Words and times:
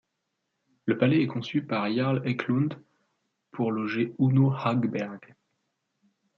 Le 0.85 0.97
palais 0.97 1.21
est 1.21 1.27
conçu 1.27 1.61
par 1.61 1.87
Jarl 1.93 2.23
Eklund 2.25 2.73
pour 3.51 3.71
loger 3.71 4.15
Uno 4.17 4.51
Hagberg. 4.51 5.35